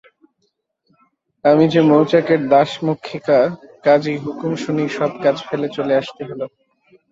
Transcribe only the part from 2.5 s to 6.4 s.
দাসমক্ষিকা, কাজেই হুকুম শুনেই সব কাজ ফেলে চলে আসতে